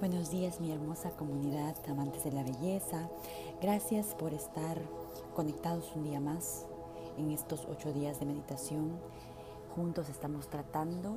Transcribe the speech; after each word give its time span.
Buenos 0.00 0.30
días 0.30 0.62
mi 0.62 0.72
hermosa 0.72 1.10
comunidad, 1.10 1.76
amantes 1.86 2.24
de 2.24 2.32
la 2.32 2.42
belleza. 2.42 3.10
Gracias 3.60 4.14
por 4.14 4.32
estar 4.32 4.78
conectados 5.36 5.92
un 5.94 6.04
día 6.04 6.20
más 6.20 6.64
en 7.18 7.30
estos 7.30 7.66
ocho 7.70 7.92
días 7.92 8.18
de 8.18 8.24
meditación. 8.24 8.98
Juntos 9.76 10.08
estamos 10.08 10.48
tratando 10.48 11.16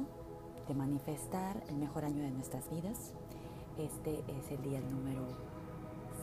de 0.68 0.74
manifestar 0.74 1.64
el 1.70 1.78
mejor 1.78 2.04
año 2.04 2.24
de 2.24 2.32
nuestras 2.32 2.70
vidas. 2.70 3.14
Este 3.78 4.20
es 4.28 4.52
el 4.52 4.62
día 4.62 4.82
número 4.82 5.28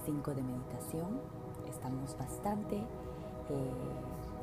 5 0.04 0.34
de 0.34 0.42
meditación. 0.42 1.18
Estamos 1.66 2.14
bastante 2.18 2.76
eh, 2.76 2.84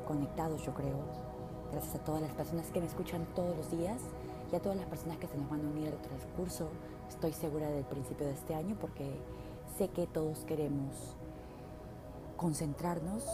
conectados, 0.08 0.66
yo 0.66 0.74
creo. 0.74 0.98
Gracias 1.70 1.94
a 1.94 2.04
todas 2.04 2.22
las 2.22 2.32
personas 2.32 2.66
que 2.72 2.80
me 2.80 2.86
escuchan 2.86 3.28
todos 3.36 3.56
los 3.56 3.70
días 3.70 4.00
y 4.50 4.56
a 4.56 4.60
todas 4.60 4.76
las 4.76 4.86
personas 4.86 5.18
que 5.18 5.26
se 5.26 5.36
nos 5.36 5.48
van 5.50 5.64
a 5.64 5.68
unir 5.68 5.88
al 5.88 5.98
transcurso 6.00 6.68
estoy 7.08 7.32
segura 7.32 7.68
del 7.68 7.84
principio 7.84 8.26
de 8.26 8.32
este 8.32 8.54
año 8.54 8.76
porque 8.80 9.10
sé 9.76 9.88
que 9.88 10.06
todos 10.06 10.44
queremos 10.44 11.16
concentrarnos 12.36 13.24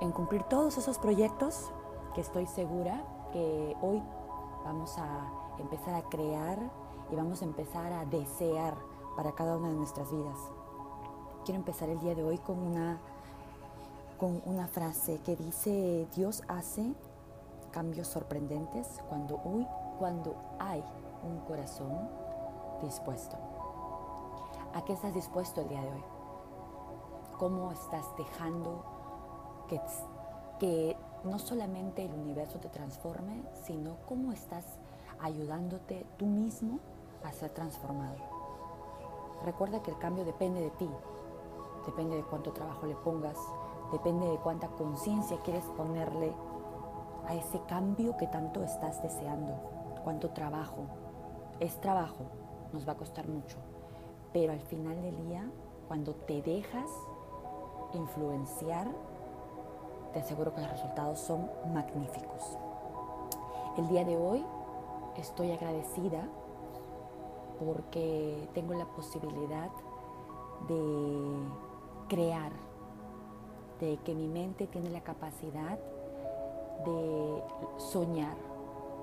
en 0.00 0.12
cumplir 0.12 0.42
todos 0.44 0.78
esos 0.78 0.98
proyectos 0.98 1.70
que 2.14 2.20
estoy 2.20 2.46
segura 2.46 3.04
que 3.32 3.76
hoy 3.80 4.02
vamos 4.64 4.96
a 4.98 5.30
empezar 5.58 5.94
a 5.94 6.02
crear 6.02 6.58
y 7.12 7.16
vamos 7.16 7.42
a 7.42 7.44
empezar 7.44 7.92
a 7.92 8.04
desear 8.04 8.74
para 9.16 9.32
cada 9.32 9.56
una 9.56 9.68
de 9.68 9.74
nuestras 9.74 10.10
vidas. 10.10 10.38
Quiero 11.44 11.58
empezar 11.58 11.88
el 11.88 11.98
día 12.00 12.14
de 12.14 12.22
hoy 12.22 12.38
con 12.38 12.58
una, 12.58 12.98
con 14.18 14.42
una 14.44 14.66
frase 14.68 15.20
que 15.24 15.36
dice, 15.36 16.06
Dios 16.14 16.42
hace 16.48 16.94
cambios 17.72 18.08
sorprendentes 18.08 18.86
cuando, 19.08 19.40
hoy, 19.44 19.66
cuando 20.00 20.34
hay 20.58 20.82
un 21.22 21.40
corazón 21.40 22.08
dispuesto? 22.82 23.36
¿A 24.72 24.82
qué 24.82 24.94
estás 24.94 25.12
dispuesto 25.12 25.60
el 25.60 25.68
día 25.68 25.82
de 25.82 25.88
hoy? 25.88 26.04
¿Cómo 27.38 27.70
estás 27.70 28.06
dejando 28.16 28.82
que, 29.68 29.78
que 30.58 30.96
no 31.22 31.38
solamente 31.38 32.06
el 32.06 32.14
universo 32.14 32.58
te 32.58 32.70
transforme, 32.70 33.42
sino 33.66 33.96
cómo 34.08 34.32
estás 34.32 34.64
ayudándote 35.20 36.06
tú 36.16 36.24
mismo 36.24 36.78
a 37.22 37.30
ser 37.32 37.50
transformado? 37.50 38.16
Recuerda 39.44 39.82
que 39.82 39.90
el 39.90 39.98
cambio 39.98 40.24
depende 40.24 40.62
de 40.62 40.70
ti, 40.70 40.88
depende 41.84 42.16
de 42.16 42.24
cuánto 42.24 42.52
trabajo 42.52 42.86
le 42.86 42.96
pongas, 42.96 43.36
depende 43.92 44.26
de 44.26 44.38
cuánta 44.38 44.68
conciencia 44.68 45.36
quieres 45.44 45.64
ponerle 45.76 46.32
a 47.26 47.34
ese 47.34 47.60
cambio 47.68 48.16
que 48.16 48.26
tanto 48.28 48.62
estás 48.64 49.02
deseando, 49.02 49.79
cuánto 50.02 50.30
trabajo. 50.30 50.84
Es 51.60 51.80
trabajo, 51.80 52.24
nos 52.72 52.86
va 52.88 52.92
a 52.92 52.96
costar 52.96 53.28
mucho. 53.28 53.56
Pero 54.32 54.52
al 54.52 54.60
final 54.60 55.00
del 55.02 55.16
día, 55.28 55.50
cuando 55.88 56.14
te 56.14 56.42
dejas 56.42 56.90
influenciar, 57.94 58.88
te 60.12 60.20
aseguro 60.20 60.54
que 60.54 60.60
los 60.60 60.70
resultados 60.70 61.18
son 61.18 61.48
magníficos. 61.72 62.56
El 63.76 63.88
día 63.88 64.04
de 64.04 64.16
hoy 64.16 64.44
estoy 65.16 65.52
agradecida 65.52 66.26
porque 67.58 68.48
tengo 68.54 68.74
la 68.74 68.86
posibilidad 68.86 69.70
de 70.66 71.34
crear, 72.08 72.52
de 73.80 73.98
que 73.98 74.14
mi 74.14 74.28
mente 74.28 74.66
tiene 74.66 74.90
la 74.90 75.02
capacidad 75.02 75.78
de 76.84 77.42
soñar. 77.78 78.36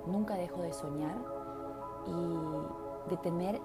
Nunca 0.08 0.36
dejo 0.36 0.62
de 0.62 0.74
soñar 0.74 1.16
y 2.08 3.10
de 3.10 3.18
tener 3.18 3.60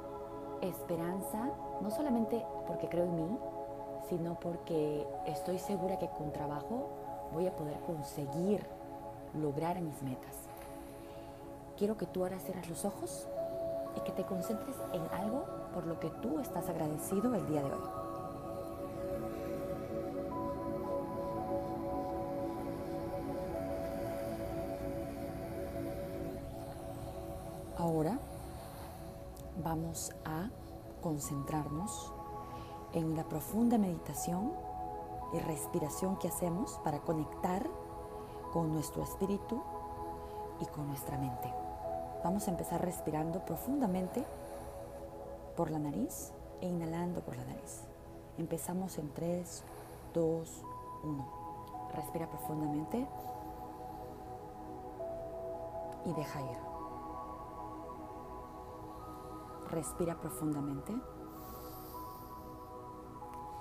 esperanza, 0.60 1.50
no 1.80 1.90
solamente 1.90 2.44
porque 2.66 2.88
creo 2.88 3.04
en 3.04 3.16
mí, 3.16 3.38
sino 4.08 4.38
porque 4.38 5.06
estoy 5.26 5.58
segura 5.58 5.98
que 5.98 6.08
con 6.08 6.32
trabajo 6.32 6.88
voy 7.32 7.46
a 7.46 7.56
poder 7.56 7.78
conseguir 7.80 8.66
lograr 9.40 9.80
mis 9.80 10.02
metas. 10.02 10.36
Quiero 11.78 11.96
que 11.96 12.06
tú 12.06 12.22
ahora 12.22 12.38
cierres 12.38 12.68
los 12.68 12.84
ojos 12.84 13.28
y 13.96 14.00
que 14.00 14.12
te 14.12 14.24
concentres 14.24 14.76
en 14.92 15.02
algo 15.18 15.44
por 15.72 15.86
lo 15.86 15.98
que 15.98 16.10
tú 16.10 16.38
estás 16.40 16.68
agradecido 16.68 17.34
el 17.34 17.46
día 17.46 17.62
de 17.62 17.72
hoy. 17.72 18.01
Ahora 27.82 28.16
vamos 29.60 30.12
a 30.24 30.50
concentrarnos 31.02 32.12
en 32.92 33.16
la 33.16 33.24
profunda 33.24 33.76
meditación 33.76 34.52
y 35.32 35.40
respiración 35.40 36.16
que 36.16 36.28
hacemos 36.28 36.78
para 36.84 37.00
conectar 37.00 37.68
con 38.52 38.72
nuestro 38.72 39.02
espíritu 39.02 39.60
y 40.60 40.66
con 40.66 40.86
nuestra 40.86 41.18
mente. 41.18 41.52
Vamos 42.22 42.46
a 42.46 42.52
empezar 42.52 42.84
respirando 42.84 43.44
profundamente 43.44 44.24
por 45.56 45.72
la 45.72 45.80
nariz 45.80 46.30
e 46.60 46.68
inhalando 46.68 47.20
por 47.22 47.36
la 47.36 47.44
nariz. 47.44 47.80
Empezamos 48.38 48.96
en 48.98 49.12
3, 49.12 49.64
2, 50.14 50.64
1. 51.02 51.26
Respira 51.96 52.30
profundamente 52.30 53.08
y 56.04 56.12
deja 56.12 56.42
ir. 56.42 56.71
Respira 59.72 60.14
profundamente 60.20 60.94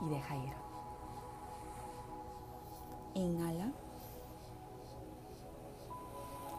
y 0.01 0.09
deja 0.09 0.35
ir. 0.35 0.53
Inhala. 3.13 3.71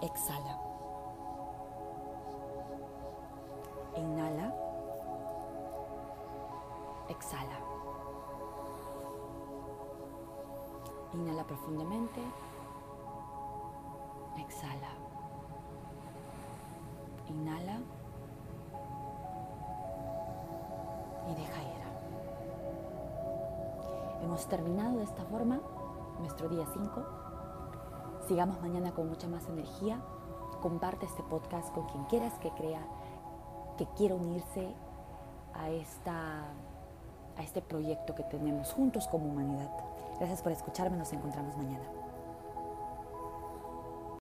Exhala. 0.01 0.59
Inhala. 3.95 4.55
Exhala. 7.11 7.59
Inhala 11.13 11.45
profundamente. 11.45 12.23
Exhala. 14.39 14.93
Inhala. 17.29 18.02
Hemos 24.23 24.47
terminado 24.47 24.99
de 24.99 25.05
esta 25.05 25.25
forma 25.25 25.61
nuestro 26.21 26.49
día 26.49 26.65
5. 26.73 27.03
Sigamos 28.29 28.61
mañana 28.61 28.93
con 28.93 29.09
mucha 29.09 29.27
más 29.27 29.49
energía. 29.49 30.01
Comparte 30.61 31.07
este 31.07 31.25
podcast 31.25 31.75
con 31.75 31.87
quien 31.87 32.05
quieras 32.05 32.33
que 32.39 32.51
crea 32.51 32.87
que 33.77 33.87
quiera 33.97 34.15
unirse 34.15 34.69
a, 35.55 35.71
esta, 35.71 36.45
a 37.37 37.43
este 37.43 37.63
proyecto 37.63 38.15
que 38.15 38.23
tenemos 38.23 38.73
juntos 38.73 39.09
como 39.09 39.27
humanidad. 39.27 39.71
Gracias 40.19 40.41
por 40.41 40.53
escucharme, 40.53 40.97
nos 40.97 41.13
encontramos 41.13 41.57
mañana. 41.57 41.85